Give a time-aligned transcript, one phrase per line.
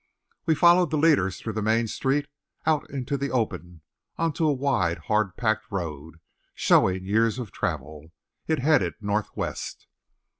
[0.47, 2.25] We followed the leaders through the main street,
[2.65, 3.81] out into the open,
[4.17, 6.19] on to a wide, hard packed road,
[6.55, 8.11] showing years of travel.
[8.47, 9.85] It headed northwest.